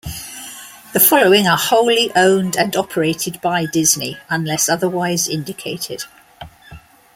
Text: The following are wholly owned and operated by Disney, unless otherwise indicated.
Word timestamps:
The 0.93 0.99
following 0.99 1.45
are 1.45 1.55
wholly 1.55 2.11
owned 2.15 2.55
and 2.57 2.75
operated 2.75 3.39
by 3.39 3.67
Disney, 3.67 4.17
unless 4.31 4.67
otherwise 4.67 5.27
indicated. 5.27 6.05